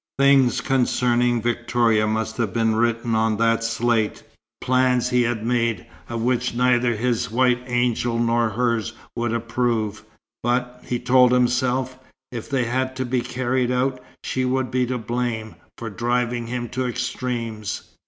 [0.17, 4.23] Things concerning Victoria must have been written on that slate,
[4.59, 10.03] plans he had made, of which neither his white angel nor hers would approve.
[10.41, 11.99] But, he told himself,
[12.31, 16.67] if they had to be carried out, she would be to blame, for driving him
[16.69, 17.83] to extremes.